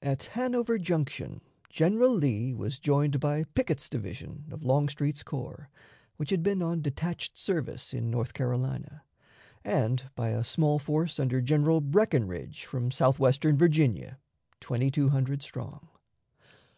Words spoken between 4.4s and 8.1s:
of Longstreet's corps, which had been on detached service in